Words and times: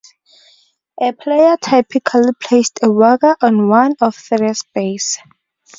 A 0.99 1.11
player 1.11 1.57
typically 1.57 2.31
places 2.41 2.71
a 2.81 2.89
wager 2.91 3.35
on 3.39 3.67
one 3.69 3.93
of 4.01 4.15
three 4.15 4.51
spaces. 4.55 5.19